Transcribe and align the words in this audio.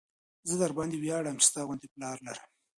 زه 0.47 0.55
درباندې 0.63 0.97
وياړم 0.99 1.35
چې 1.39 1.45
ستا 1.49 1.61
غوندې 1.67 1.87
پلار 1.93 2.17
لرم. 2.27 2.49